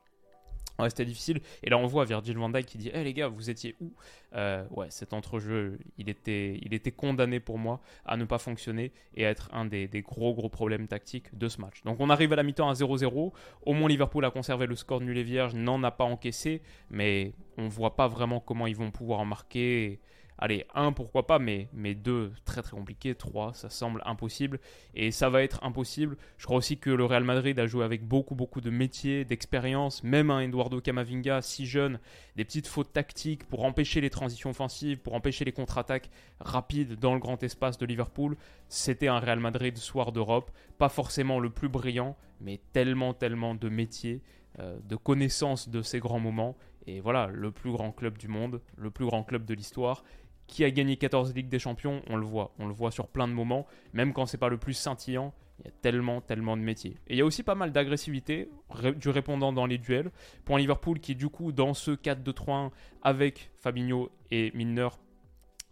Ouais, 0.79 0.91
c'était 0.91 1.07
difficile. 1.07 1.41
Et 1.63 1.71
là, 1.71 1.79
on 1.79 1.87
voit 1.87 2.05
Virgil 2.05 2.37
van 2.37 2.51
Dijk 2.51 2.67
qui 2.67 2.77
dit 2.79 2.91
Eh 2.93 3.03
les 3.03 3.15
gars, 3.15 3.29
vous 3.29 3.49
étiez 3.49 3.77
où? 3.81 3.93
Euh, 4.35 4.65
Ouais, 4.71 4.89
cet 4.91 5.15
entrejeu, 5.15 5.79
il 5.97 6.11
était, 6.11 6.59
il 6.63 6.75
était 6.75 6.91
condamné 6.91 7.41
pour 7.41 7.59
moi 7.59 7.81
à 8.05 8.17
ne 8.19 8.25
pas 8.25 8.39
fonctionner 8.39 8.93
et 9.15 9.25
à 9.25 9.31
être 9.31 9.49
un 9.55 9.65
des, 9.65 9.89
gros, 10.03 10.35
gros 10.35 10.51
problèmes 10.51 10.87
tactiques 10.87 11.37
de 11.37 11.49
ce 11.49 11.61
match. 11.63 11.83
Donc, 11.85 11.99
on 12.01 12.11
arrive 12.11 12.33
à 12.35 12.37
la 12.37 12.43
mi-temps 12.43 12.69
à 12.69 12.75
0-0. 12.75 13.33
Au 13.65 13.73
moins, 13.73 13.89
Liverpool 13.89 14.25
a 14.27 14.31
conservé 14.31 14.67
le 14.67 14.77
score 14.77 15.01
nul 15.01 15.17
et 15.17 15.23
vierge, 15.23 15.55
n'en 15.55 15.83
a 15.83 15.91
pas 15.91 16.05
encaissé, 16.05 16.61
mais 16.91 17.33
on 17.57 17.69
voit 17.69 17.97
pas 17.97 18.07
vraiment 18.09 18.41
comment 18.41 18.67
ils 18.67 18.77
vont 18.77 18.91
pouvoir 18.91 19.21
en 19.21 19.25
marquer. 19.25 19.99
Allez, 20.39 20.67
un 20.75 20.93
pourquoi 20.93 21.27
pas, 21.27 21.39
mais, 21.39 21.69
mais 21.73 21.95
deux 21.95 22.31
très 22.45 22.61
très 22.61 22.77
compliqué, 22.77 23.15
trois 23.15 23.55
ça 23.55 23.71
semble 23.71 24.03
impossible 24.05 24.61
et 24.95 25.11
ça 25.11 25.31
va 25.31 25.43
être 25.43 25.65
impossible. 25.65 26.19
Je 26.37 26.45
crois 26.45 26.59
aussi 26.59 26.77
que 26.77 26.91
le 26.91 27.07
Real 27.07 27.25
Madrid 27.25 27.59
a 27.59 27.67
joué 27.67 27.85
avec 27.85 28.07
beaucoup 28.07 28.35
beaucoup 28.35 28.61
de 28.61 28.69
métiers, 28.69 29.25
d'expérience, 29.25 30.03
même 30.03 30.31
un 30.31 30.41
Eduardo 30.41 30.81
Camavinga 30.81 31.41
si 31.41 31.65
jeune, 31.65 31.99
des 32.37 32.45
petites 32.45 32.67
fautes 32.67 32.93
tactiques 32.93 33.45
pour 33.45 33.65
empêcher 33.65 34.03
les 34.03 34.11
transitions 34.11 34.51
offensives, 34.51 34.99
pour 34.99 35.15
empêcher 35.15 35.47
les 35.47 35.53
contre-attaques 35.53 36.11
rapides 36.41 36.99
dans 36.99 37.15
le 37.15 37.21
grand 37.21 37.43
espace 37.43 37.79
de 37.79 37.87
Liverpool. 37.87 38.37
C'était 38.69 39.09
un 39.09 39.21
Real 39.21 39.41
Madrid 39.41 39.79
soir 39.79 40.13
d'Europe, 40.13 40.51
pas 40.77 40.91
forcément 40.91 41.41
le 41.41 41.49
plus 41.49 41.71
brillant, 41.71 42.15
mais 42.43 42.61
tellement 42.75 43.15
tellement 43.15 43.55
de 43.55 43.71
métiers, 43.71 44.21
euh, 44.59 44.79
de 44.85 44.97
connaissances 44.97 45.71
de 45.71 45.81
ces 45.81 45.99
grands 45.99 46.21
moments. 46.21 46.57
Et 46.87 47.01
voilà, 47.01 47.27
le 47.27 47.51
plus 47.51 47.73
grand 47.73 47.91
club 47.91 48.17
du 48.17 48.29
monde, 48.29 48.61
le 48.77 48.91
plus 48.91 49.07
grand 49.07 49.25
club 49.25 49.45
de 49.45 49.55
l'histoire 49.55 50.05
qui 50.47 50.65
a 50.65 50.71
gagné 50.71 50.97
14 50.97 51.35
Ligues 51.35 51.49
des 51.49 51.59
Champions, 51.59 52.03
on 52.09 52.17
le 52.17 52.25
voit. 52.25 52.55
On 52.59 52.67
le 52.67 52.73
voit 52.73 52.91
sur 52.91 53.09
plein 53.09 53.29
de 53.29 53.33
moments, 53.33 53.67
même 53.93 54.13
quand 54.13 54.27
c'est 54.27 54.39
pas 54.39 54.49
le 54.49 54.59
plus 54.59 54.75
scintillant. 54.75 55.35
Il 55.61 55.65
y 55.65 55.69
a 55.69 55.73
tellement, 55.81 56.21
tellement 56.21 56.57
de 56.57 56.63
métiers. 56.63 56.99
Et 57.07 57.15
il 57.15 57.17
y 57.17 57.23
a 57.23 57.25
aussi 57.25 57.43
pas 57.43 57.55
mal 57.55 57.73
d'agressivité 57.73 58.51
du 58.97 59.09
répondant 59.09 59.55
dans 59.55 59.65
les 59.65 59.79
duels. 59.79 60.11
Pour 60.45 60.57
un 60.57 60.59
Liverpool 60.59 61.01
qui, 61.01 61.15
du 61.15 61.29
coup, 61.31 61.51
dans 61.51 61.73
ce 61.73 61.93
4-2-3-1 61.93 62.71
avec 63.01 63.51
Fabinho 63.57 64.11
et 64.31 64.53
Milner, 64.55 64.89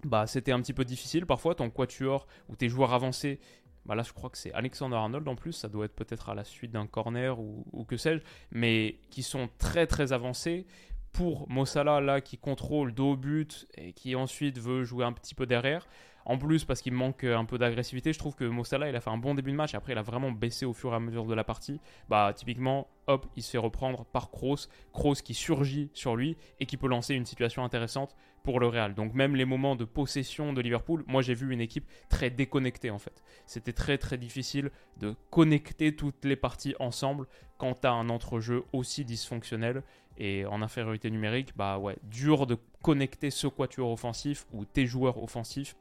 bah, 0.05 0.27
c'était 0.27 0.53
un 0.53 0.61
petit 0.61 0.73
peu 0.73 0.85
difficile 0.85 1.27
parfois. 1.27 1.55
Ton 1.55 1.69
quatuor 1.71 2.27
ou 2.49 2.57
tes 2.57 2.69
joueurs 2.69 2.95
avancés, 2.95 3.41
bah 3.87 3.95
là 3.95 4.03
je 4.03 4.13
crois 4.13 4.31
que 4.31 4.39
c'est 4.39 4.53
Alexander 4.53 4.97
Arnold 4.97 5.27
en 5.29 5.37
plus, 5.37 5.53
ça 5.53 5.69
doit 5.69 5.85
être 5.87 5.95
peut-être 5.95 6.31
à 6.31 6.35
la 6.35 6.45
suite 6.45 6.71
d'un 6.71 6.87
corner 6.87 7.39
ou, 7.39 7.67
ou 7.73 7.85
que 7.85 7.97
sais-je, 7.97 8.23
mais 8.51 8.99
qui 9.11 9.23
sont 9.23 9.49
très 9.59 9.87
très 9.87 10.13
avancés 10.13 10.67
pour 11.15 11.49
Mossala 11.49 12.01
là 12.01 12.21
qui 12.21 12.37
contrôle 12.37 12.93
dos 12.93 13.13
au 13.13 13.17
but 13.17 13.67
et 13.77 13.93
qui 13.93 14.17
ensuite 14.17 14.59
veut 14.59 14.83
jouer 14.83 15.05
un 15.05 15.13
petit 15.13 15.35
peu 15.35 15.47
derrière. 15.47 15.87
En 16.27 16.39
plus, 16.39 16.65
parce 16.65 16.81
qu'il 16.81 16.95
manque 16.95 17.25
un 17.25 17.45
peu 17.45 17.59
d'agressivité, 17.59 18.13
je 18.13 18.19
trouve 18.19 18.35
que 18.35 18.45
Mossala, 18.45 18.89
il 18.89 18.97
a 18.97 19.01
fait 19.01 19.11
un 19.11 19.19
bon 19.19 19.35
début 19.35 19.53
de 19.53 19.57
match 19.57 19.75
après, 19.75 19.93
il 19.93 19.99
a 19.99 20.03
vraiment 20.03 20.33
baissé 20.33 20.65
au 20.65 20.73
fur 20.73 20.93
et 20.93 20.97
à 20.97 21.01
mesure 21.01 21.27
de 21.27 21.35
la 21.35 21.45
partie. 21.45 21.81
Bah, 22.09 22.33
typiquement, 22.35 22.89
hop, 23.07 23.27
il 23.37 23.43
se 23.43 23.51
fait 23.51 23.59
reprendre 23.59 24.07
par 24.07 24.31
Kroos. 24.31 24.69
Kroos 24.93 25.17
qui 25.17 25.35
surgit 25.35 25.91
sur 25.93 26.17
lui 26.17 26.37
et 26.61 26.67
qui 26.67 26.79
peut 26.79 26.89
lancer 26.89 27.15
une 27.15 27.27
situation 27.27 27.63
intéressante 27.63 28.17
pour 28.43 28.59
le 28.59 28.67
Real. 28.67 28.95
Donc, 28.95 29.13
même 29.13 29.37
les 29.37 29.45
moments 29.45 29.77
de 29.77 29.85
possession 29.85 30.55
de 30.55 30.63
Liverpool, 30.63 31.05
moi, 31.07 31.21
j'ai 31.21 31.35
vu 31.35 31.53
une 31.53 31.61
équipe 31.61 31.87
très 32.09 32.31
déconnectée 32.31 32.91
en 32.91 32.99
fait. 32.99 33.23
C'était 33.47 33.73
très 33.75 33.99
très 33.99 34.17
difficile 34.17 34.71
de 34.97 35.15
connecter 35.31 35.95
toutes 35.95 36.25
les 36.25 36.37
parties 36.37 36.75
ensemble 36.81 37.27
quand 37.59 37.85
as 37.85 37.93
un 37.93 38.09
entrejeu 38.09 38.65
aussi 38.73 39.05
dysfonctionnel 39.05 39.83
et 40.19 40.45
en 40.47 40.63
infériorité 40.63 41.11
numérique, 41.11 41.57
bah 41.57 41.79
ouais, 41.79 41.97
dur 42.05 42.47
de 42.47 42.57
connecter 42.83 43.31
ce 43.31 43.47
quatuor 43.47 43.91
offensif 43.91 44.47
ou 44.53 44.65
tes 44.65 44.87
joueurs 44.87 45.23
offensifs 45.23 45.77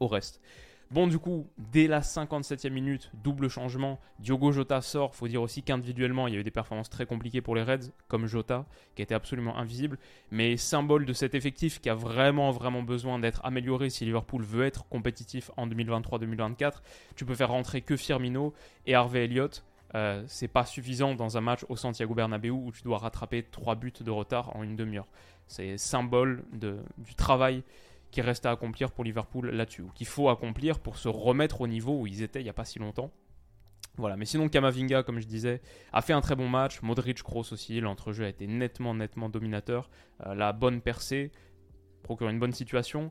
au 0.00 0.06
reste. 0.06 0.40
Bon, 0.92 1.06
du 1.06 1.18
coup, 1.18 1.46
dès 1.56 1.86
la 1.86 2.00
57e 2.00 2.68
minute, 2.68 3.10
double 3.14 3.48
changement. 3.48 3.98
Diogo 4.18 4.52
Jota 4.52 4.82
sort. 4.82 5.14
Faut 5.14 5.26
dire 5.26 5.40
aussi 5.40 5.62
qu'individuellement, 5.62 6.28
il 6.28 6.34
y 6.34 6.36
a 6.36 6.40
eu 6.40 6.44
des 6.44 6.50
performances 6.50 6.90
très 6.90 7.06
compliquées 7.06 7.40
pour 7.40 7.54
les 7.54 7.62
Reds, 7.62 7.92
comme 8.08 8.26
Jota, 8.26 8.66
qui 8.94 9.00
était 9.00 9.14
absolument 9.14 9.56
invisible. 9.56 9.98
Mais 10.30 10.58
symbole 10.58 11.06
de 11.06 11.14
cet 11.14 11.34
effectif 11.34 11.80
qui 11.80 11.88
a 11.88 11.94
vraiment, 11.94 12.50
vraiment 12.50 12.82
besoin 12.82 13.18
d'être 13.18 13.42
amélioré 13.42 13.88
si 13.88 14.04
Liverpool 14.04 14.42
veut 14.42 14.66
être 14.66 14.86
compétitif 14.90 15.50
en 15.56 15.66
2023-2024. 15.66 16.82
Tu 17.16 17.24
peux 17.24 17.34
faire 17.34 17.48
rentrer 17.48 17.80
que 17.80 17.96
Firmino 17.96 18.52
et 18.84 18.94
Harvey 18.94 19.24
Elliott. 19.24 19.64
Euh, 19.94 20.22
c'est 20.26 20.48
pas 20.48 20.64
suffisant 20.64 21.14
dans 21.14 21.36
un 21.36 21.40
match 21.40 21.64
au 21.68 21.76
Santiago 21.76 22.14
Bernabéu 22.14 22.50
où 22.50 22.72
tu 22.72 22.82
dois 22.82 22.98
rattraper 22.98 23.42
3 23.42 23.74
buts 23.74 23.92
de 24.00 24.10
retard 24.10 24.56
en 24.56 24.62
une 24.62 24.76
demi-heure. 24.76 25.08
C'est 25.46 25.76
symbole 25.76 26.44
du 26.52 27.14
travail 27.14 27.62
qui 28.10 28.20
reste 28.20 28.46
à 28.46 28.50
accomplir 28.50 28.92
pour 28.92 29.04
Liverpool 29.04 29.50
là-dessus, 29.50 29.82
ou 29.82 29.88
qu'il 29.88 30.06
faut 30.06 30.28
accomplir 30.28 30.80
pour 30.80 30.98
se 30.98 31.08
remettre 31.08 31.62
au 31.62 31.66
niveau 31.66 31.98
où 32.00 32.06
ils 32.06 32.22
étaient 32.22 32.40
il 32.40 32.44
n'y 32.44 32.50
a 32.50 32.54
pas 32.54 32.64
si 32.64 32.78
longtemps. 32.78 33.10
Voilà, 33.98 34.16
mais 34.16 34.24
sinon 34.24 34.48
Kamavinga, 34.48 35.02
comme 35.02 35.20
je 35.20 35.26
disais, 35.26 35.60
a 35.92 36.00
fait 36.00 36.14
un 36.14 36.22
très 36.22 36.34
bon 36.34 36.48
match. 36.48 36.80
Modric 36.80 37.22
Kroos 37.22 37.52
aussi, 37.52 37.80
l'entrejeu 37.80 38.24
a 38.24 38.28
été 38.28 38.46
nettement, 38.46 38.94
nettement 38.94 39.28
dominateur. 39.28 39.90
Euh, 40.26 40.34
la 40.34 40.52
bonne 40.52 40.80
percée 40.80 41.30
procure 42.02 42.28
une 42.30 42.38
bonne 42.38 42.52
situation. 42.52 43.10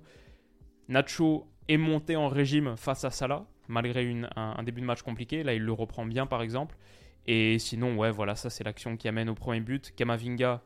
Nacho 0.88 1.47
est 1.67 1.77
monté 1.77 2.15
en 2.15 2.27
régime 2.27 2.75
face 2.77 3.03
à 3.03 3.11
Salah, 3.11 3.45
malgré 3.68 4.13
un, 4.36 4.63
début 4.63 4.82
de 4.82 4.86
match 4.86 5.01
compliqué. 5.01 5.44
Là, 5.44 5.53
il 5.53 5.62
le 5.62 5.74
reprend 5.74 6.06
bien, 6.06 6.25
par 6.25 6.41
exemple. 6.41 6.75
Et 7.27 7.60
sinon, 7.60 7.96
ouais, 7.98 8.12
voilà, 8.12 8.36
ça 8.36 8.50
c'est 8.50 8.63
l'action 8.63 8.98
qui 8.98 9.08
amène 9.08 9.30
au 9.30 9.36
premier 9.36 9.60
but. 9.60 9.94
Kamavinga 9.96 10.62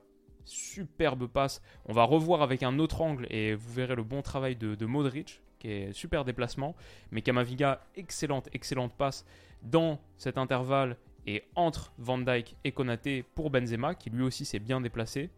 superbe 0.46 1.28
passe. 1.28 1.62
On 1.86 1.94
va 1.94 2.04
revoir 2.04 2.42
avec 2.42 2.64
un 2.64 2.80
autre 2.80 3.02
angle 3.02 3.28
et 3.30 3.56
vous 3.56 3.74
verrez 3.74 3.96
le 3.96 4.04
bon 4.04 4.22
travail 4.22 4.56
de, 4.56 4.86
Modric, 4.86 5.42
qui 5.60 5.70
est 5.70 5.94
super 5.94 6.24
déplacement. 6.24 6.76
Mais 7.12 7.22
Kamaviga, 7.22 7.82
excellente, 7.96 8.50
excellente 8.54 8.94
passe 8.94 9.26
dans 9.64 10.00
cet 10.18 10.38
intervalle 10.38 10.98
et 11.28 11.44
entre 11.56 11.92
Van 11.98 12.20
Dyke 12.20 12.56
et 12.64 12.72
Konaté 12.72 13.24
pour 13.34 13.50
Benzema, 13.50 13.96
qui 13.96 14.10
lui 14.10 14.24
aussi 14.24 14.46
s'est 14.46 14.60
bien 14.60 14.80
déplacé. 14.80 15.30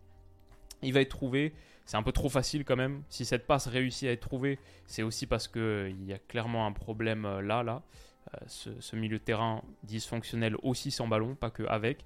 Il 0.83 0.93
va 0.93 1.01
être 1.01 1.09
trouvé. 1.09 1.53
C'est 1.87 1.95
un 1.95 2.03
peu 2.03 2.11
trop 2.11 2.27
facile 2.27 2.65
quand 2.65 2.75
même. 2.75 3.01
Si 3.07 3.23
cette 3.23 3.47
passe 3.47 3.65
réussit 3.67 4.09
à 4.09 4.11
être 4.11 4.19
trouvée, 4.27 4.59
c'est 4.85 5.03
aussi 5.03 5.25
parce 5.25 5.47
qu'il 5.47 6.03
y 6.05 6.11
a 6.11 6.19
clairement 6.19 6.67
un 6.67 6.73
problème 6.73 7.25
euh, 7.25 7.41
là, 7.41 7.63
là. 7.63 7.81
Euh, 8.35 8.45
ce, 8.47 8.95
milieu 8.97 9.19
de 9.19 9.23
terrain 9.23 9.63
dysfonctionnel 9.83 10.57
aussi 10.63 10.91
sans 10.91 11.07
ballon, 11.07 11.35
pas 11.35 11.49
que 11.49 11.63
avec. 11.63 12.05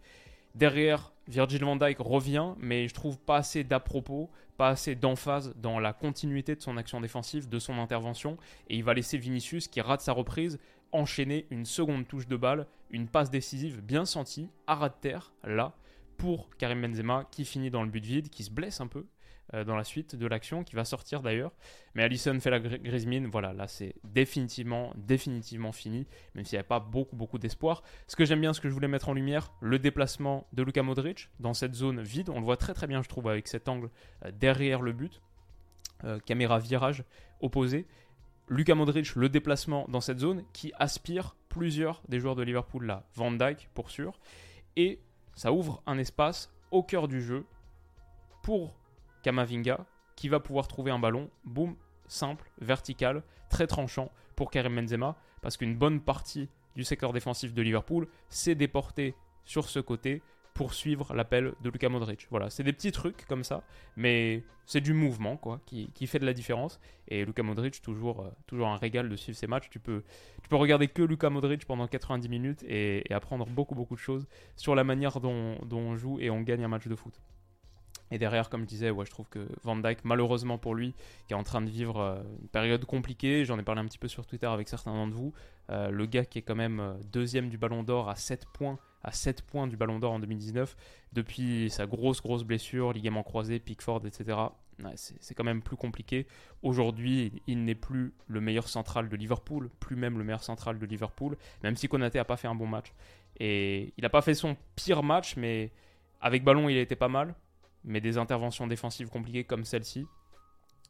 Derrière, 0.53 1.13
Virgil 1.27 1.63
van 1.63 1.77
Dijk 1.77 1.97
revient, 1.97 2.53
mais 2.59 2.87
je 2.87 2.93
trouve 2.93 3.17
pas 3.17 3.37
assez 3.37 3.63
d'à-propos, 3.63 4.29
pas 4.55 4.69
assez 4.69 4.93
d'emphase 4.93 5.55
dans 5.55 5.79
la 5.79 5.93
continuité 5.93 6.55
de 6.55 6.61
son 6.61 6.77
action 6.77 7.01
défensive, 7.01 7.49
de 7.49 7.57
son 7.57 7.79
intervention. 7.79 8.37
Et 8.69 8.75
il 8.75 8.83
va 8.83 8.93
laisser 8.93 9.17
Vinicius, 9.17 9.67
qui 9.67 9.81
rate 9.81 10.01
sa 10.01 10.13
reprise, 10.13 10.59
enchaîner 10.91 11.47
une 11.49 11.65
seconde 11.65 12.07
touche 12.07 12.27
de 12.27 12.35
balle, 12.35 12.67
une 12.91 13.07
passe 13.07 13.31
décisive 13.31 13.81
bien 13.81 14.05
sentie, 14.05 14.47
à 14.67 14.75
ras 14.75 14.89
de 14.89 14.95
terre, 15.01 15.33
là, 15.43 15.73
pour 16.17 16.55
Karim 16.57 16.83
Benzema, 16.83 17.25
qui 17.31 17.45
finit 17.45 17.71
dans 17.71 17.81
le 17.81 17.89
but 17.89 18.05
vide, 18.05 18.29
qui 18.29 18.43
se 18.43 18.51
blesse 18.51 18.79
un 18.79 18.87
peu, 18.87 18.99
euh, 18.99 19.03
dans 19.53 19.75
la 19.75 19.83
suite 19.83 20.15
de 20.15 20.27
l'action, 20.27 20.63
qui 20.63 20.75
va 20.75 20.85
sortir 20.85 21.21
d'ailleurs. 21.21 21.51
Mais 21.95 22.03
Allison 22.03 22.39
fait 22.39 22.49
la 22.49 22.59
grise 22.59 23.05
mine, 23.05 23.27
voilà, 23.27 23.53
là 23.53 23.67
c'est 23.67 23.95
définitivement, 24.03 24.93
définitivement 24.95 25.71
fini, 25.71 26.07
même 26.35 26.45
s'il 26.45 26.57
n'y 26.57 26.61
a 26.61 26.65
pas 26.65 26.79
beaucoup, 26.79 27.15
beaucoup 27.15 27.37
d'espoir. 27.37 27.83
Ce 28.07 28.15
que 28.15 28.25
j'aime 28.25 28.41
bien, 28.41 28.53
ce 28.53 28.61
que 28.61 28.69
je 28.69 28.73
voulais 28.73 28.87
mettre 28.87 29.09
en 29.09 29.13
lumière, 29.13 29.53
le 29.61 29.79
déplacement 29.79 30.47
de 30.53 30.63
Luka 30.63 30.83
Modric 30.83 31.29
dans 31.39 31.53
cette 31.53 31.75
zone 31.75 32.01
vide, 32.01 32.29
on 32.29 32.39
le 32.39 32.45
voit 32.45 32.57
très 32.57 32.73
très 32.73 32.87
bien, 32.87 33.01
je 33.01 33.09
trouve, 33.09 33.27
avec 33.27 33.47
cet 33.47 33.67
angle 33.67 33.89
euh, 34.25 34.31
derrière 34.31 34.81
le 34.81 34.93
but, 34.93 35.21
euh, 36.03 36.19
caméra 36.19 36.59
virage 36.59 37.03
opposé. 37.41 37.85
Luka 38.49 38.75
Modric, 38.75 39.15
le 39.15 39.29
déplacement 39.29 39.85
dans 39.87 40.01
cette 40.01 40.19
zone 40.19 40.43
qui 40.51 40.73
aspire 40.77 41.35
plusieurs 41.47 42.01
des 42.09 42.19
joueurs 42.19 42.35
de 42.35 42.43
Liverpool 42.43 42.85
là, 42.85 43.07
Van 43.15 43.31
Dijk 43.31 43.69
pour 43.73 43.89
sûr, 43.89 44.19
et 44.75 44.99
ça 45.35 45.53
ouvre 45.53 45.81
un 45.85 45.97
espace 45.97 46.51
au 46.71 46.83
cœur 46.83 47.07
du 47.07 47.21
jeu 47.21 47.45
pour 48.43 48.75
Kamavinga, 49.21 49.85
qui 50.15 50.29
va 50.29 50.39
pouvoir 50.39 50.67
trouver 50.67 50.91
un 50.91 50.99
ballon, 50.99 51.29
boum, 51.45 51.75
simple, 52.07 52.51
vertical, 52.59 53.23
très 53.49 53.67
tranchant 53.67 54.11
pour 54.35 54.51
Karim 54.51 54.75
Benzema, 54.75 55.15
parce 55.41 55.57
qu'une 55.57 55.75
bonne 55.75 56.01
partie 56.01 56.49
du 56.75 56.83
secteur 56.83 57.13
défensif 57.13 57.53
de 57.53 57.61
Liverpool 57.61 58.07
s'est 58.29 58.55
déporté 58.55 59.15
sur 59.45 59.67
ce 59.67 59.79
côté 59.79 60.21
pour 60.53 60.73
suivre 60.73 61.13
l'appel 61.13 61.53
de 61.61 61.69
Luka 61.69 61.89
Modric. 61.89 62.27
Voilà, 62.29 62.49
c'est 62.49 62.63
des 62.63 62.73
petits 62.73 62.91
trucs 62.91 63.25
comme 63.25 63.43
ça, 63.43 63.63
mais 63.95 64.43
c'est 64.65 64.81
du 64.81 64.93
mouvement 64.93 65.37
quoi 65.37 65.61
qui, 65.65 66.07
fait 66.07 66.19
de 66.19 66.25
la 66.25 66.33
différence. 66.33 66.79
Et 67.07 67.25
Luka 67.25 67.41
Modric, 67.43 67.81
toujours, 67.81 68.21
euh, 68.21 68.31
toujours 68.47 68.67
un 68.67 68.75
régal 68.75 69.09
de 69.09 69.15
suivre 69.15 69.37
ses 69.37 69.47
matchs. 69.47 69.69
Tu 69.69 69.79
peux, 69.79 70.03
tu 70.43 70.49
peux 70.49 70.57
regarder 70.57 70.87
que 70.87 71.01
Luka 71.01 71.29
Modric 71.29 71.65
pendant 71.65 71.87
90 71.87 72.29
minutes 72.29 72.63
et, 72.67 73.03
apprendre 73.11 73.45
beaucoup 73.45 73.75
beaucoup 73.75 73.95
de 73.95 73.99
choses 73.99 74.27
sur 74.55 74.75
la 74.75 74.83
manière 74.83 75.19
dont 75.19 75.57
on 75.71 75.95
joue 75.95 76.19
et 76.19 76.29
on 76.29 76.41
gagne 76.41 76.63
un 76.63 76.69
match 76.69 76.87
de 76.87 76.95
foot. 76.95 77.21
Et 78.11 78.17
derrière, 78.17 78.49
comme 78.49 78.61
je 78.61 78.67
disais, 78.67 78.89
je 78.89 79.09
trouve 79.09 79.29
que 79.29 79.47
Van 79.63 79.77
Dyke, 79.77 80.03
malheureusement 80.03 80.57
pour 80.57 80.75
lui, 80.75 80.93
qui 81.27 81.33
est 81.33 81.37
en 81.37 81.43
train 81.43 81.61
de 81.61 81.69
vivre 81.69 81.99
euh, 81.99 82.21
une 82.41 82.49
période 82.49 82.83
compliquée, 82.85 83.45
j'en 83.45 83.57
ai 83.57 83.63
parlé 83.63 83.79
un 83.79 83.85
petit 83.85 83.97
peu 83.97 84.09
sur 84.09 84.25
Twitter 84.25 84.47
avec 84.47 84.67
certains 84.67 84.93
d'entre 84.93 85.15
vous, 85.15 85.33
euh, 85.69 85.89
le 85.89 86.05
gars 86.05 86.25
qui 86.25 86.37
est 86.37 86.41
quand 86.41 86.55
même 86.55 86.81
euh, 86.81 86.93
deuxième 87.11 87.49
du 87.49 87.57
Ballon 87.57 87.83
d'Or 87.83 88.09
à 88.09 88.17
7 88.17 88.45
points, 88.53 88.77
à 89.03 89.13
7 89.13 89.43
points 89.43 89.65
du 89.65 89.77
Ballon 89.77 89.97
d'Or 89.97 90.11
en 90.11 90.19
2019, 90.19 90.75
depuis 91.13 91.69
sa 91.69 91.87
grosse 91.87 92.21
grosse 92.21 92.43
blessure, 92.43 92.91
ligament 92.91 93.23
croisé, 93.23 93.59
Pickford, 93.59 94.05
etc. 94.05 94.37
c'est 94.95 95.33
quand 95.33 95.45
même 95.45 95.61
plus 95.61 95.77
compliqué. 95.77 96.27
Aujourd'hui, 96.63 97.41
il 97.47 97.63
n'est 97.63 97.75
plus 97.75 98.13
le 98.27 98.41
meilleur 98.41 98.67
central 98.67 99.07
de 99.07 99.15
Liverpool, 99.15 99.69
plus 99.79 99.95
même 99.95 100.17
le 100.17 100.25
meilleur 100.25 100.43
central 100.43 100.79
de 100.79 100.85
Liverpool, 100.85 101.37
même 101.63 101.77
si 101.77 101.87
Konaté 101.87 102.17
n'a 102.17 102.25
pas 102.25 102.37
fait 102.37 102.49
un 102.49 102.55
bon 102.55 102.67
match. 102.67 102.91
Et 103.39 103.93
il 103.97 104.01
n'a 104.01 104.09
pas 104.09 104.21
fait 104.21 104.33
son 104.33 104.57
pire 104.75 105.01
match, 105.01 105.37
mais 105.37 105.71
avec 106.19 106.43
ballon, 106.43 106.67
il 106.67 106.77
était 106.77 106.97
pas 106.97 107.07
mal 107.07 107.35
mais 107.83 108.01
des 108.01 108.17
interventions 108.17 108.67
défensives 108.67 109.09
compliquées 109.09 109.43
comme 109.43 109.65
celle-ci. 109.65 110.05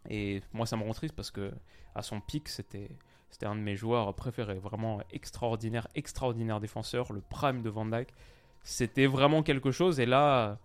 Et 0.09 0.41
moi, 0.53 0.65
ça 0.65 0.77
me 0.77 0.83
rend 0.83 0.93
triste 0.93 1.15
parce 1.15 1.31
que 1.31 1.51
à 1.95 2.01
son 2.01 2.21
pic, 2.21 2.49
c'était 2.49 2.89
c'était 3.31 3.45
un 3.45 3.55
de 3.55 3.61
mes 3.61 3.77
joueurs 3.77 4.13
préférés, 4.13 4.59
vraiment 4.59 5.01
extraordinaire, 5.09 5.87
extraordinaire 5.95 6.59
défenseur, 6.59 7.13
le 7.13 7.21
prime 7.21 7.61
de 7.61 7.69
Van 7.69 7.85
Dyke. 7.85 8.13
C'était 8.63 9.07
vraiment 9.07 9.41
quelque 9.41 9.71
chose. 9.71 10.01
Et 10.01 10.05
là, 10.05 10.59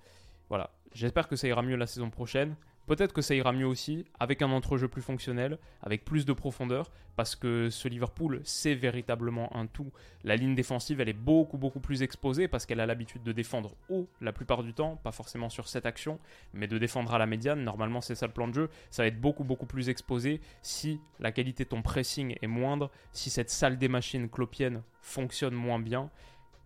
voilà, 0.49 0.71
j'espère 0.92 1.28
que 1.28 1.37
ça 1.37 1.47
ira 1.47 1.62
mieux 1.62 1.76
la 1.76 1.87
saison 1.87 2.11
prochaine. 2.11 2.56
Peut-être 2.87 3.12
que 3.12 3.23
ça 3.23 3.35
ira 3.35 3.52
mieux 3.52 3.66
aussi 3.66 4.05
avec 4.21 4.43
un 4.43 4.50
entrejeu 4.50 4.87
plus 4.87 5.02
fonctionnel, 5.02 5.59
avec 5.83 6.05
plus 6.05 6.25
de 6.25 6.33
profondeur, 6.33 6.90
parce 7.16 7.35
que 7.35 7.69
ce 7.71 7.88
Liverpool, 7.88 8.40
c'est 8.45 8.75
véritablement 8.75 9.55
un 9.57 9.66
tout. 9.66 9.90
La 10.23 10.37
ligne 10.37 10.55
défensive, 10.55 11.00
elle 11.00 11.09
est 11.09 11.12
beaucoup, 11.12 11.59
beaucoup 11.59 11.81
plus 11.81 12.02
exposée 12.02 12.47
parce 12.47 12.64
qu'elle 12.66 12.81
a 12.81 12.87
l'habitude 12.87 13.23
de 13.23 13.33
défendre 13.33 13.75
haut 13.88 14.07
la 14.21 14.33
plupart 14.33 14.62
du 14.62 14.73
temps, 14.73 14.97
pas 14.97 15.12
forcément 15.12 15.49
sur 15.49 15.66
cette 15.66 15.87
action, 15.87 16.19
mais 16.52 16.69
de 16.69 16.78
défendre 16.78 17.12
à 17.14 17.19
la 17.19 17.26
médiane. 17.26 17.64
Normalement, 17.64 18.00
c'est 18.00 18.14
ça 18.14 18.26
le 18.26 18.33
plan 18.33 18.47
de 18.49 18.55
jeu. 18.55 18.71
Ça 18.90 19.02
va 19.02 19.09
être 19.09 19.21
beaucoup, 19.21 19.45
beaucoup 19.45 19.66
plus 19.66 19.88
exposé 19.88 20.40
si 20.62 21.00
la 21.19 21.33
qualité 21.33 21.64
de 21.64 21.71
ton 21.71 21.83
pressing 21.83 22.37
est 22.40 22.47
moindre, 22.47 22.90
si 23.12 23.31
cette 23.31 23.50
salle 23.50 23.78
des 23.78 23.88
machines 23.88 24.28
clopienne 24.28 24.83
fonctionne 25.00 25.55
moins 25.55 25.81
bien. 25.81 26.11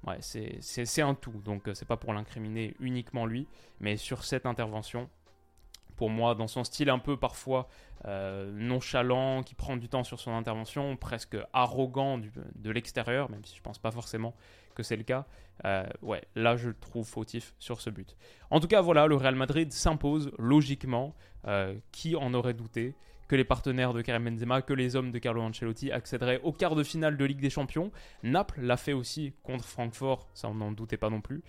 Ouais, 0.06 0.16
c'est 0.20 1.02
un 1.02 1.14
tout, 1.14 1.42
donc 1.44 1.68
c'est 1.74 1.86
pas 1.86 1.98
pour 1.98 2.14
l'incriminer 2.14 2.74
uniquement 2.80 3.26
lui, 3.26 3.46
mais 3.80 3.98
sur 3.98 4.24
cette 4.24 4.46
intervention, 4.46 5.10
pour 6.00 6.08
moi, 6.08 6.34
dans 6.34 6.46
son 6.46 6.64
style 6.64 6.88
un 6.88 6.98
peu 6.98 7.18
parfois 7.18 7.68
euh, 8.06 8.50
nonchalant, 8.54 9.42
qui 9.42 9.54
prend 9.54 9.76
du 9.76 9.86
temps 9.86 10.02
sur 10.02 10.18
son 10.18 10.32
intervention, 10.32 10.96
presque 10.96 11.36
arrogant 11.52 12.16
de 12.16 12.70
l'extérieur, 12.70 13.30
même 13.30 13.44
si 13.44 13.54
je 13.54 13.60
pense 13.60 13.78
pas 13.78 13.90
forcément 13.90 14.34
que 14.74 14.82
c'est 14.82 14.96
le 14.96 15.02
cas. 15.02 15.26
Euh, 15.66 15.86
ouais, 16.00 16.22
là 16.36 16.56
je 16.56 16.68
le 16.68 16.74
trouve 16.74 17.06
fautif 17.06 17.54
sur 17.58 17.82
ce 17.82 17.90
but. 17.90 18.16
En 18.48 18.60
tout 18.60 18.66
cas, 18.66 18.80
voilà, 18.80 19.06
le 19.06 19.14
Real 19.14 19.34
Madrid 19.34 19.70
s'impose 19.74 20.32
logiquement. 20.38 21.14
Euh, 21.46 21.74
qui 21.90 22.16
en 22.16 22.34
aurait 22.34 22.52
douté? 22.52 22.94
Que 23.30 23.36
les 23.36 23.44
partenaires 23.44 23.92
de 23.92 24.02
Karim 24.02 24.24
Benzema, 24.24 24.60
que 24.60 24.72
les 24.72 24.96
hommes 24.96 25.12
de 25.12 25.18
Carlo 25.20 25.40
Ancelotti 25.40 25.92
accéderaient 25.92 26.40
au 26.42 26.50
quart 26.52 26.74
de 26.74 26.82
finale 26.82 27.16
de 27.16 27.24
Ligue 27.24 27.40
des 27.40 27.48
Champions. 27.48 27.92
Naples 28.24 28.60
l'a 28.60 28.76
fait 28.76 28.92
aussi 28.92 29.34
contre 29.44 29.64
Francfort, 29.64 30.28
ça 30.34 30.48
on 30.48 30.54
n'en 30.54 30.72
doutait 30.72 30.96
pas 30.96 31.10
non 31.10 31.20
plus. 31.20 31.44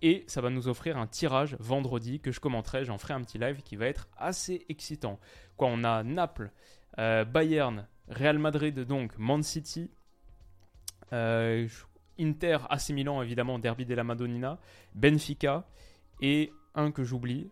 Et 0.00 0.24
ça 0.28 0.40
va 0.40 0.48
nous 0.48 0.66
offrir 0.66 0.96
un 0.96 1.06
tirage 1.06 1.54
vendredi 1.60 2.20
que 2.20 2.32
je 2.32 2.40
commenterai. 2.40 2.86
J'en 2.86 2.96
ferai 2.96 3.12
un 3.12 3.20
petit 3.20 3.36
live 3.36 3.60
qui 3.62 3.76
va 3.76 3.84
être 3.84 4.08
assez 4.16 4.64
excitant. 4.70 5.20
Quoi, 5.58 5.68
on 5.70 5.84
a 5.84 6.02
Naples, 6.02 6.50
euh, 6.98 7.26
Bayern, 7.26 7.86
Real 8.08 8.38
Madrid, 8.38 8.80
donc 8.80 9.12
Man 9.18 9.42
City. 9.42 9.90
Euh, 11.12 11.68
Inter, 12.18 12.60
AC 12.70 12.88
Milan, 12.94 13.20
évidemment, 13.20 13.58
Derby 13.58 13.84
de 13.84 13.94
la 13.94 14.04
Madonnina. 14.04 14.58
Benfica. 14.94 15.68
Et 16.22 16.50
un 16.74 16.90
que 16.92 17.04
j'oublie. 17.04 17.50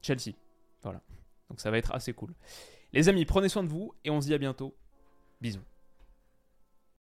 Chelsea. 0.00 0.34
Donc 1.50 1.60
ça 1.60 1.70
va 1.70 1.76
être 1.78 1.92
assez 1.92 2.14
cool. 2.14 2.32
Les 2.92 3.08
amis, 3.08 3.26
prenez 3.26 3.48
soin 3.48 3.62
de 3.62 3.68
vous 3.68 3.92
et 4.04 4.10
on 4.10 4.20
se 4.20 4.26
dit 4.26 4.34
à 4.34 4.38
bientôt. 4.38 4.74
Bisous. 5.40 5.60